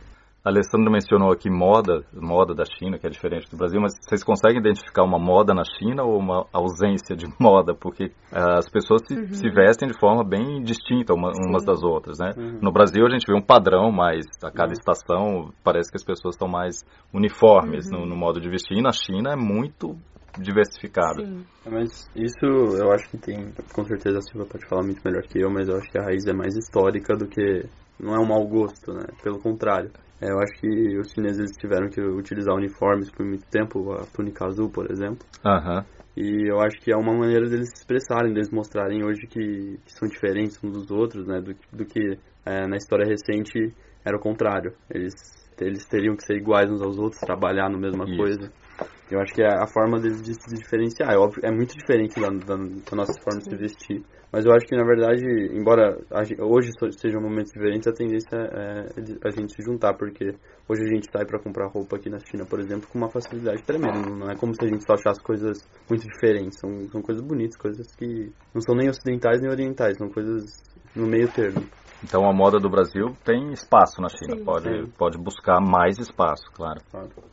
A 0.42 0.48
Alessandra 0.48 0.90
mencionou 0.90 1.30
aqui 1.30 1.50
moda, 1.50 2.02
moda 2.14 2.54
da 2.54 2.64
China, 2.64 2.98
que 2.98 3.06
é 3.06 3.10
diferente 3.10 3.50
do 3.50 3.58
Brasil, 3.58 3.78
mas 3.78 3.92
vocês 4.00 4.24
conseguem 4.24 4.58
identificar 4.58 5.04
uma 5.04 5.18
moda 5.18 5.52
na 5.52 5.64
China 5.64 6.02
ou 6.02 6.18
uma 6.18 6.46
ausência 6.50 7.14
de 7.14 7.26
moda? 7.38 7.74
Porque 7.74 8.06
uh, 8.06 8.56
as 8.56 8.70
pessoas 8.70 9.02
se, 9.06 9.14
uhum. 9.14 9.34
se, 9.34 9.50
vestem 9.50 9.86
de 9.86 9.98
forma 10.00 10.24
bem 10.24 10.62
distinta 10.62 11.12
uma, 11.12 11.30
umas 11.46 11.62
das 11.62 11.82
outras, 11.82 12.18
né? 12.18 12.32
Uhum. 12.38 12.58
No 12.62 12.72
Brasil 12.72 13.04
a 13.04 13.10
gente 13.10 13.26
vê 13.26 13.36
um 13.36 13.42
padrão, 13.42 13.92
mas 13.92 14.24
a 14.42 14.50
cada 14.50 14.68
uhum. 14.68 14.72
estação 14.72 15.52
parece 15.62 15.90
que 15.90 15.96
as 15.96 16.04
pessoas 16.04 16.36
estão 16.36 16.48
mais 16.48 16.76
uniformes 17.12 17.90
no, 17.90 17.98
uhum. 17.98 18.06
no, 18.06 18.16
modo 18.16 18.40
de 18.40 18.48
vestir. 18.48 18.78
E 18.78 18.82
na 18.82 18.92
China 18.92 19.32
é 19.34 19.36
muito 19.36 19.94
diversificado. 20.38 21.22
Sim. 21.22 21.44
Mas 21.70 22.08
isso 22.16 22.46
eu 22.46 22.90
acho 22.92 23.10
que 23.10 23.18
tem, 23.18 23.52
com 23.74 23.84
certeza 23.84 24.18
a 24.18 24.22
Silvia 24.22 24.48
pode 24.50 24.66
falar 24.66 24.84
muito 24.84 25.02
melhor 25.04 25.22
que 25.24 25.38
eu, 25.38 25.50
mas 25.50 25.68
eu 25.68 25.76
acho 25.76 25.90
que 25.90 25.98
a 25.98 26.04
raiz 26.04 26.24
é 26.26 26.32
mais 26.32 26.56
histórica 26.56 27.14
do 27.14 27.28
que 27.28 27.66
não 27.98 28.14
é 28.14 28.18
um 28.18 28.26
mau 28.26 28.46
gosto, 28.46 28.94
né? 28.94 29.04
Pelo 29.22 29.38
contrário. 29.38 29.90
É, 30.20 30.30
eu 30.30 30.38
acho 30.38 30.52
que 30.60 30.98
os 30.98 31.10
chineses 31.12 31.50
tiveram 31.56 31.88
que 31.88 32.00
utilizar 32.00 32.54
uniformes 32.54 33.10
por 33.10 33.24
muito 33.24 33.46
tempo, 33.46 33.92
a 33.92 34.04
túnica 34.06 34.44
azul, 34.44 34.68
por 34.70 34.90
exemplo. 34.90 35.26
Uhum. 35.44 35.82
E 36.16 36.50
eu 36.50 36.60
acho 36.60 36.78
que 36.80 36.92
é 36.92 36.96
uma 36.96 37.14
maneira 37.14 37.48
deles 37.48 37.68
se 37.68 37.80
expressarem, 37.80 38.32
deles 38.32 38.50
mostrarem 38.50 39.02
hoje 39.04 39.26
que, 39.26 39.78
que 39.84 39.92
são 39.92 40.08
diferentes 40.08 40.62
uns 40.62 40.72
dos 40.72 40.90
outros, 40.90 41.26
né? 41.26 41.40
Do, 41.40 41.54
do 41.72 41.84
que 41.86 42.18
é, 42.44 42.66
na 42.66 42.76
história 42.76 43.06
recente 43.06 43.74
era 44.04 44.16
o 44.16 44.20
contrário. 44.20 44.74
Eles, 44.90 45.14
eles 45.60 45.86
teriam 45.86 46.16
que 46.16 46.24
ser 46.24 46.36
iguais 46.36 46.70
uns 46.70 46.82
aos 46.82 46.98
outros, 46.98 47.20
trabalhar 47.20 47.68
na 47.68 47.78
mesma 47.78 48.04
Isso. 48.04 48.16
coisa. 48.16 48.52
Eu 49.10 49.20
acho 49.20 49.34
que 49.34 49.42
é 49.42 49.48
a 49.48 49.66
forma 49.66 49.98
deles 49.98 50.22
de 50.22 50.34
se 50.34 50.54
diferenciar. 50.54 51.12
É, 51.12 51.18
óbvio, 51.18 51.40
é 51.44 51.50
muito 51.50 51.76
diferente 51.76 52.14
da, 52.20 52.28
da, 52.28 52.56
da 52.56 52.96
nossa 52.96 53.12
forma 53.24 53.40
de 53.40 53.50
se 53.50 53.56
vestir. 53.56 54.04
Mas 54.32 54.46
eu 54.46 54.52
acho 54.52 54.64
que, 54.64 54.76
na 54.76 54.84
verdade, 54.84 55.26
embora 55.52 55.98
hoje 56.38 56.70
sejam 56.96 57.20
momentos 57.20 57.50
diferentes, 57.50 57.88
a 57.88 57.92
tendência 57.92 58.36
é 58.36 58.84
a 59.26 59.30
gente 59.30 59.52
se 59.52 59.62
juntar, 59.64 59.94
porque 59.94 60.26
hoje 60.68 60.82
a 60.84 60.94
gente 60.94 61.10
sai 61.10 61.26
para 61.26 61.42
comprar 61.42 61.66
roupa 61.66 61.96
aqui 61.96 62.08
na 62.08 62.18
China, 62.20 62.46
por 62.46 62.60
exemplo, 62.60 62.88
com 62.88 62.98
uma 62.98 63.10
facilidade 63.10 63.64
tremenda. 63.64 63.98
Não 64.08 64.30
é 64.30 64.36
como 64.36 64.54
se 64.54 64.64
a 64.64 64.68
gente 64.68 64.84
só 64.84 64.94
achasse 64.94 65.20
coisas 65.20 65.58
muito 65.88 66.06
diferentes. 66.06 66.60
São, 66.60 66.88
são 66.90 67.02
coisas 67.02 67.24
bonitas, 67.26 67.56
coisas 67.56 67.92
que 67.96 68.32
não 68.54 68.60
são 68.60 68.76
nem 68.76 68.88
ocidentais 68.88 69.40
nem 69.40 69.50
orientais, 69.50 69.98
são 69.98 70.08
coisas 70.08 70.44
no 70.94 71.06
meio 71.06 71.30
termo. 71.32 71.66
Então 72.02 72.26
a 72.26 72.32
moda 72.32 72.58
do 72.58 72.70
Brasil 72.70 73.14
tem 73.24 73.52
espaço 73.52 74.00
na 74.00 74.08
China, 74.08 74.36
sim, 74.36 74.44
pode, 74.44 74.68
sim. 74.68 74.90
pode 74.96 75.18
buscar 75.18 75.60
mais 75.60 75.98
espaço, 75.98 76.44
claro. 76.54 76.80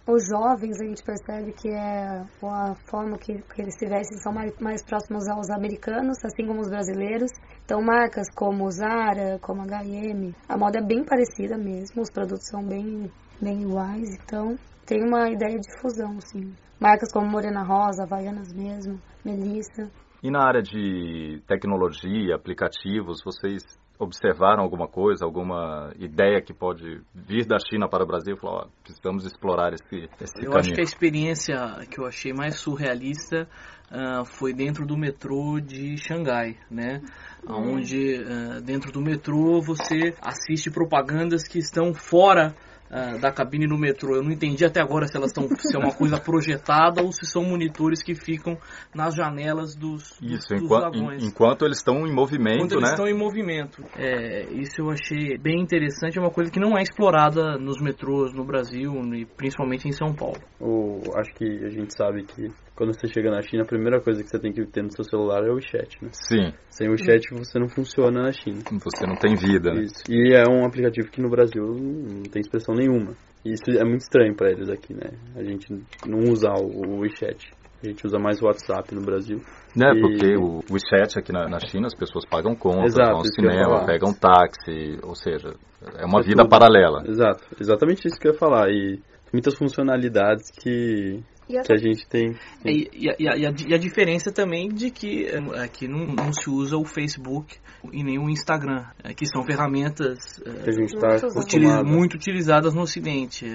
Os 0.06 0.28
jovens 0.28 0.82
a 0.82 0.86
gente 0.86 1.02
percebe 1.04 1.54
que 1.54 1.70
é 1.70 2.20
a 2.44 2.76
forma 2.90 3.18
que, 3.18 3.34
que 3.34 3.62
eles 3.62 3.76
se 3.80 3.88
vestem 3.88 4.18
são 4.18 4.34
mais, 4.34 4.54
mais 4.60 4.84
próximos 4.84 5.26
aos 5.30 5.50
americanos, 5.50 6.18
assim 6.26 6.46
como 6.46 6.60
os 6.60 6.70
brasileiros. 6.70 7.32
Então 7.64 7.82
marcas 7.82 8.28
como 8.36 8.70
Zara, 8.70 9.40
como 9.42 9.62
H&M, 9.62 10.36
a 10.50 10.58
moda 10.58 10.80
é 10.80 10.86
bem 10.86 11.06
parecida 11.06 11.58
mesmo, 11.58 12.02
os 12.02 12.12
produtos 12.12 12.48
são 12.50 12.62
bem, 12.62 13.10
bem 13.42 13.62
iguais, 13.62 14.10
então 14.22 14.58
tem 14.86 15.02
uma 15.02 15.30
ideia 15.30 15.58
de 15.58 15.82
fusão, 15.82 16.20
sim. 16.20 16.54
Marcas 16.80 17.12
como 17.12 17.26
Morena 17.26 17.64
Rosa, 17.64 18.04
Havaianas 18.04 18.54
mesmo, 18.54 19.00
Melissa. 19.24 19.90
E 20.24 20.32
na 20.32 20.44
área 20.44 20.62
de 20.62 21.42
tecnologia, 21.48 22.36
aplicativos, 22.36 23.22
vocês 23.24 23.64
observaram 24.00 24.62
alguma 24.62 24.88
coisa, 24.88 25.26
alguma 25.26 25.92
ideia 25.98 26.42
que 26.42 26.54
pode 26.54 27.02
vir 27.14 27.46
da 27.46 27.58
China 27.58 27.90
para 27.90 28.04
o 28.04 28.08
Brasil 28.08 28.36
e 28.36 28.40
falar, 28.40 28.66
ó, 28.66 28.68
precisamos 28.84 29.26
explorar 29.26 29.74
esse, 29.74 30.10
esse 30.22 30.38
eu 30.38 30.52
caminho? 30.52 30.60
acho 30.60 30.74
que 30.74 30.82
a 30.82 30.84
experiência 30.84 31.56
que 31.90 32.00
eu 32.00 32.06
achei 32.06 32.32
mais 32.32 32.60
surrealista 32.60 33.48
uh, 33.92 34.24
foi 34.24 34.54
dentro 34.54 34.86
do 34.86 34.96
metrô 34.96 35.60
de 35.60 35.98
Xangai, 35.98 36.58
né? 36.70 37.02
Hum. 37.48 37.76
Onde 37.76 38.22
uh, 38.22 38.62
dentro 38.62 38.92
do 38.92 39.02
metrô 39.02 39.62
você 39.62 40.14
assiste 40.22 40.70
propagandas 40.70 41.48
que 41.48 41.58
estão 41.58 41.94
fora 41.94 42.54
uh, 42.92 43.20
da 43.20 43.32
cabine 43.32 43.68
no 43.68 43.78
metrô. 43.78 44.16
Eu 44.16 44.24
não 44.24 44.32
entendi 44.32 44.66
até 44.66 44.82
agora 44.82 45.08
se 45.08 45.16
elas 45.16 45.32
estão 45.32 45.48
se 45.58 45.76
é 45.76 45.80
uma 45.80 45.94
coisa 45.94 46.20
projetada 46.20 47.02
ou 47.04 47.12
se 47.12 47.26
são 47.26 47.44
monitores 47.44 48.04
que 48.04 48.16
ficam 48.16 48.58
nas 48.94 49.16
janelas 49.16 49.76
dos, 49.76 50.20
isso, 50.22 50.48
dos, 50.50 50.64
enquanto, 50.64 51.00
vagões. 51.00 51.24
enquanto 51.24 51.66
eles 51.66 51.78
estão 51.78 52.08
em 52.08 52.14
movimento, 52.14 52.66
enquanto 52.66 52.72
né? 52.72 52.78
eles 52.78 52.90
estão 52.92 53.08
em 53.08 53.18
movimento. 53.18 53.84
É, 53.96 54.54
isso 54.54 54.82
eu 54.82 54.90
achei 54.90 55.38
bem 55.38 55.62
interessante. 55.62 56.18
É 56.18 56.22
uma 56.22 56.32
coisa 56.32 56.52
que 56.52 56.60
não 56.60 56.78
é 56.78 56.82
explorada 56.82 57.58
nos 57.58 57.82
metrôs 57.82 58.34
no 58.34 58.46
Brasil 58.46 58.94
e 59.14 59.26
principalmente 59.26 59.88
em 59.88 59.92
São 59.92 60.14
Paulo. 60.14 60.40
O, 60.60 61.02
acho 61.16 61.34
que 61.34 61.46
a 61.66 61.70
gente 61.70 61.94
sabe 61.96 62.24
que 62.24 62.50
quando 62.78 62.94
você 62.94 63.08
chega 63.08 63.32
na 63.32 63.42
China, 63.42 63.64
a 63.64 63.66
primeira 63.66 64.00
coisa 64.00 64.22
que 64.22 64.30
você 64.30 64.38
tem 64.38 64.54
que 64.54 64.64
ter 64.68 64.84
no 64.84 64.92
seu 64.92 65.04
celular 65.04 65.44
é 65.44 65.52
o 65.52 65.60
chat, 65.60 65.98
né? 66.00 66.10
Sim. 66.12 66.54
Sem 66.70 66.88
o 66.90 66.96
chat 66.96 67.24
você 67.34 67.58
não 67.58 67.68
funciona 67.68 68.22
na 68.22 68.32
China. 68.32 68.60
Você 68.84 69.08
não 69.08 69.16
tem 69.16 69.36
vida, 69.36 69.74
né? 69.74 69.82
Isso. 69.82 70.04
E 70.08 70.36
é 70.36 70.44
um 70.48 70.64
aplicativo 70.64 71.10
que 71.10 71.20
no 71.20 71.28
Brasil 71.28 71.64
não 71.66 72.22
tem 72.24 72.40
expressão 72.40 72.76
nenhuma. 72.78 73.14
E 73.46 73.52
isso 73.54 73.70
é 73.70 73.84
muito 73.84 74.02
estranho 74.02 74.36
para 74.36 74.52
eles 74.52 74.70
aqui, 74.70 74.94
né? 74.94 75.12
A 75.36 75.44
gente 75.44 75.68
não 76.06 76.32
usa 76.32 76.50
o 76.52 77.00
WeChat. 77.00 77.52
A 77.84 77.88
gente 77.88 78.06
usa 78.06 78.18
mais 78.18 78.42
o 78.42 78.46
WhatsApp 78.46 78.94
no 78.96 79.02
Brasil. 79.02 79.38
Né, 79.76 79.92
e... 79.94 80.02
porque 80.02 80.36
o 80.36 80.62
WeChat 80.72 81.20
aqui 81.20 81.32
na, 81.32 81.48
na, 81.48 81.60
China 81.60 81.86
as 81.86 81.96
pessoas 81.96 82.26
pagam 82.26 82.56
contas, 82.56 82.94
Exato, 82.94 83.10
vão 83.10 83.20
ao 83.20 83.26
cinema, 83.26 83.86
pegam 83.86 84.14
táxi, 84.14 84.98
ou 85.04 85.14
seja, 85.14 85.54
é 85.96 86.06
uma 86.06 86.20
é 86.20 86.24
vida 86.24 86.42
tudo. 86.42 86.50
paralela. 86.50 87.04
Exato, 87.08 87.44
exatamente 87.60 88.08
isso 88.08 88.20
que 88.20 88.28
eu 88.28 88.34
ia 88.34 88.38
falar. 88.38 88.70
E 88.70 89.00
muitas 89.32 89.56
funcionalidades 89.56 90.50
que 90.52 91.24
que 91.48 91.74
a 91.74 91.78
gente 91.78 92.06
tem. 92.08 92.36
É, 92.64 92.72
e, 92.72 92.90
e, 92.94 93.06
e, 93.20 93.30
a, 93.30 93.36
e, 93.38 93.74
a, 93.74 93.78
diferença 93.78 94.32
também 94.32 94.68
de 94.70 94.92
que 94.92 95.28
aqui 95.64 95.86
é, 95.86 95.88
não, 95.88 96.06
não, 96.08 96.34
se 96.34 96.50
usa 96.50 96.78
o 96.78 96.86
Facebook 96.86 97.58
e 97.92 98.04
nem 98.04 98.20
o 98.20 98.30
Instagram, 98.30 98.86
é, 99.04 99.14
que 99.14 99.26
são 99.26 99.44
ferramentas 99.44 100.40
que 100.40 100.70
a 100.70 100.74
gente 100.74 100.98
tá 100.98 101.28
utiliza, 101.40 101.84
muito 101.84 102.16
utilizadas 102.16 102.74
no 102.74 102.82
Ocidente, 102.82 103.46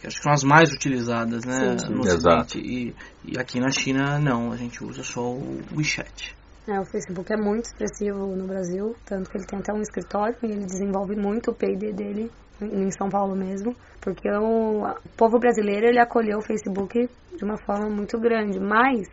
que 0.00 0.06
acho 0.06 0.16
que 0.16 0.22
são 0.22 0.32
as 0.32 0.44
mais 0.44 0.72
utilizadas 0.72 1.44
né, 1.44 1.76
sim, 1.78 1.86
sim. 1.86 1.92
no 1.92 2.00
Ocidente. 2.00 2.58
E, 2.58 2.94
e 3.24 3.38
aqui 3.38 3.58
na 3.58 3.70
China 3.70 4.18
não, 4.18 4.52
a 4.52 4.56
gente 4.56 4.84
usa 4.84 5.02
só 5.02 5.22
o 5.22 5.60
WeChat. 5.74 6.34
É, 6.68 6.78
o 6.78 6.84
Facebook 6.84 7.32
é 7.32 7.36
muito 7.36 7.64
expressivo 7.64 8.36
no 8.36 8.46
Brasil, 8.46 8.94
tanto 9.04 9.28
que 9.28 9.36
ele 9.36 9.46
tem 9.46 9.58
até 9.58 9.72
um 9.72 9.80
escritório 9.80 10.36
e 10.44 10.46
ele 10.46 10.64
desenvolve 10.64 11.16
muito 11.16 11.50
o 11.50 11.54
P&D 11.54 11.92
dele 11.92 12.30
em 12.62 12.90
São 12.90 13.08
Paulo 13.08 13.34
mesmo, 13.36 13.74
porque 14.00 14.28
o, 14.30 14.82
povo 15.16 15.38
brasileiro 15.38 15.86
ele 15.86 15.98
acolheu 15.98 16.38
o 16.38 16.42
Facebook 16.42 17.08
de 17.36 17.44
uma 17.44 17.56
forma 17.58 17.88
muito 17.88 18.18
grande, 18.18 18.58
mas 18.58 19.08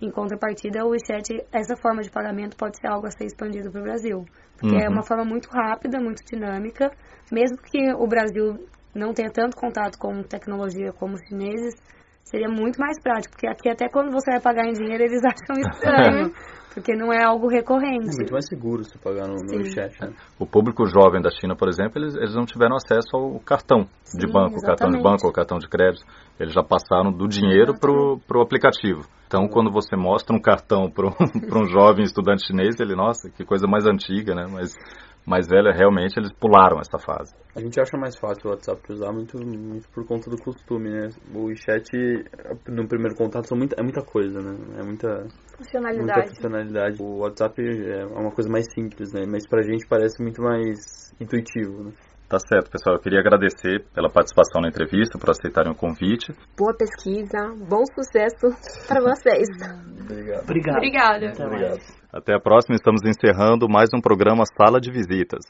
em 0.00 0.10
contrapartida 0.10 0.84
o 0.84 0.90
WeChat, 0.90 1.44
essa 1.52 1.76
forma 1.76 2.02
de 2.02 2.10
pagamento 2.10 2.56
pode 2.56 2.78
ser 2.78 2.86
algo 2.86 3.06
a 3.06 3.10
ser 3.10 3.24
expandido 3.24 3.70
para 3.70 3.80
o 3.80 3.84
Brasil, 3.84 4.24
porque 4.58 4.74
é 4.74 4.78
uhum. 4.78 4.84
é 4.84 4.88
uma 4.88 5.02
forma 5.02 5.24
muito 5.24 5.48
rápida, 5.50 6.00
muito 6.00 6.24
dinâmica, 6.24 6.90
mesmo 7.32 7.58
que 7.58 7.92
o 7.94 8.06
Brasil 8.06 8.58
não 8.94 9.12
tenha 9.12 9.30
tanto 9.30 9.56
contato 9.56 9.98
com 9.98 10.22
tecnologia 10.22 10.92
como 10.92 11.14
os 11.14 11.22
chineses, 11.26 11.74
seria 12.30 12.48
muito 12.48 12.78
mais 12.78 13.00
prático, 13.02 13.32
porque 13.32 13.46
aqui 13.46 13.68
até 13.68 13.88
quando 13.88 14.10
você 14.10 14.30
vai 14.32 14.40
pagar 14.40 14.66
em 14.66 14.72
dinheiro 14.72 15.02
eles 15.04 15.22
acham 15.26 15.60
estranho. 15.60 16.32
porque 16.78 16.94
não 16.94 17.12
é 17.12 17.24
algo 17.24 17.48
recorrente. 17.48 18.08
É 18.08 18.16
muito 18.16 18.32
mais 18.32 18.46
seguro 18.46 18.84
se 18.84 18.96
pagar 18.98 19.26
no, 19.26 19.34
no 19.34 19.64
chat. 19.64 20.00
Né? 20.00 20.12
O 20.38 20.46
público 20.46 20.86
jovem 20.86 21.20
da 21.20 21.30
China, 21.30 21.56
por 21.56 21.68
exemplo, 21.68 22.00
eles, 22.00 22.14
eles 22.14 22.34
não 22.34 22.44
tiveram 22.44 22.76
acesso 22.76 23.16
ao 23.16 23.40
cartão 23.40 23.88
Sim, 24.04 24.18
de 24.18 24.26
banco, 24.26 24.56
exatamente. 24.56 24.66
cartão 24.66 24.90
de 24.90 25.02
banco 25.02 25.26
ou 25.26 25.32
cartão 25.32 25.58
de 25.58 25.68
crédito. 25.68 26.04
Eles 26.38 26.54
já 26.54 26.62
passaram 26.62 27.10
do 27.10 27.26
dinheiro 27.26 27.74
para 27.78 27.90
o 27.90 28.42
aplicativo. 28.42 29.02
Então, 29.26 29.48
quando 29.48 29.70
você 29.70 29.96
mostra 29.96 30.34
um 30.34 30.40
cartão 30.40 30.90
para 30.90 31.08
um 31.58 31.64
jovem 31.66 32.04
estudante 32.04 32.46
chinês, 32.46 32.78
ele, 32.78 32.94
nossa, 32.94 33.28
que 33.28 33.44
coisa 33.44 33.66
mais 33.66 33.84
antiga, 33.84 34.34
né? 34.34 34.46
Mas 34.50 34.72
mais 35.28 35.46
velha, 35.46 35.70
realmente 35.72 36.18
eles 36.18 36.32
pularam 36.32 36.80
essa 36.80 36.98
fase. 36.98 37.34
A 37.54 37.60
gente 37.60 37.78
acha 37.78 37.96
mais 37.98 38.16
fácil 38.18 38.48
o 38.48 38.50
WhatsApp 38.50 38.80
usar 38.90 39.12
muito, 39.12 39.36
muito 39.38 39.88
por 39.90 40.06
conta 40.06 40.30
do 40.30 40.38
costume, 40.38 40.88
né? 40.88 41.08
O 41.34 41.54
chat, 41.54 41.86
no 42.66 42.88
primeiro 42.88 43.14
contato, 43.14 43.46
são 43.46 43.58
muita, 43.58 43.76
é 43.78 43.82
muita 43.82 44.02
coisa, 44.02 44.40
né? 44.40 44.56
É 44.78 44.82
muita 44.82 45.26
funcionalidade. 45.56 46.20
Muita 46.20 46.34
funcionalidade. 46.34 47.02
O 47.02 47.18
WhatsApp 47.18 47.62
é 47.62 48.06
uma 48.06 48.30
coisa 48.30 48.50
mais 48.50 48.64
simples, 48.72 49.12
né? 49.12 49.24
Mas 49.28 49.46
pra 49.46 49.62
gente 49.62 49.86
parece 49.86 50.22
muito 50.22 50.40
mais 50.40 51.12
intuitivo, 51.20 51.84
né? 51.84 51.92
Tá 52.28 52.38
certo, 52.38 52.70
pessoal. 52.70 52.96
Eu 52.96 53.00
queria 53.00 53.20
agradecer 53.20 53.86
pela 53.94 54.10
participação 54.10 54.60
na 54.60 54.68
entrevista, 54.68 55.18
por 55.18 55.30
aceitarem 55.30 55.72
o 55.72 55.74
convite. 55.74 56.30
Boa 56.58 56.76
pesquisa, 56.76 57.54
bom 57.66 57.82
sucesso 57.94 58.52
para 58.86 59.00
vocês. 59.00 59.48
Obrigado. 60.02 60.42
Obrigado. 60.42 60.76
Obrigada. 60.76 61.28
Até 61.28 61.46
mais. 61.46 61.98
Até 62.12 62.34
a 62.34 62.40
próxima. 62.40 62.76
Estamos 62.76 63.00
encerrando 63.02 63.66
mais 63.68 63.88
um 63.94 64.00
programa 64.00 64.44
Sala 64.56 64.78
de 64.78 64.90
Visitas. 64.90 65.40